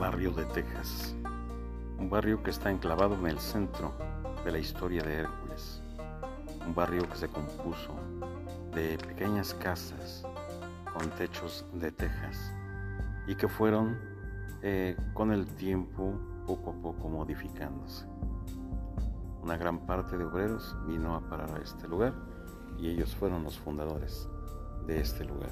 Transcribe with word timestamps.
barrio 0.00 0.30
de 0.30 0.46
Texas, 0.46 1.14
un 1.98 2.08
barrio 2.08 2.42
que 2.42 2.48
está 2.48 2.70
enclavado 2.70 3.16
en 3.16 3.26
el 3.26 3.38
centro 3.38 3.92
de 4.42 4.50
la 4.50 4.58
historia 4.58 5.02
de 5.02 5.16
Hércules, 5.16 5.82
un 6.66 6.74
barrio 6.74 7.06
que 7.06 7.16
se 7.16 7.28
compuso 7.28 7.94
de 8.74 8.96
pequeñas 8.96 9.52
casas 9.52 10.24
con 10.94 11.10
techos 11.10 11.66
de 11.74 11.92
tejas 11.92 12.50
y 13.26 13.34
que 13.34 13.46
fueron 13.46 13.98
eh, 14.62 14.96
con 15.12 15.32
el 15.32 15.46
tiempo 15.46 16.14
poco 16.46 16.70
a 16.70 16.82
poco 16.82 17.10
modificándose. 17.10 18.06
Una 19.42 19.58
gran 19.58 19.80
parte 19.80 20.16
de 20.16 20.24
obreros 20.24 20.74
vino 20.86 21.14
a 21.14 21.20
parar 21.28 21.50
a 21.50 21.62
este 21.62 21.86
lugar 21.86 22.14
y 22.78 22.88
ellos 22.88 23.14
fueron 23.14 23.44
los 23.44 23.58
fundadores 23.58 24.26
de 24.86 24.98
este 24.98 25.26
lugar. 25.26 25.50